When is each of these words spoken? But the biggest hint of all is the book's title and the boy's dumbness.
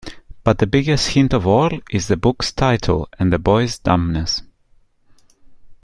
But 0.43 0.57
the 0.57 0.65
biggest 0.65 1.09
hint 1.09 1.31
of 1.31 1.45
all 1.45 1.69
is 1.91 2.07
the 2.07 2.17
book's 2.17 2.51
title 2.51 3.07
and 3.19 3.31
the 3.31 3.37
boy's 3.37 3.77
dumbness. 3.77 4.41